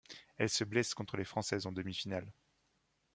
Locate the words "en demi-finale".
1.67-2.33